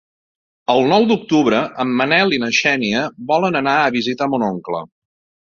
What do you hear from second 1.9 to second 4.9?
Manel i na Xènia volen anar a visitar mon oncle.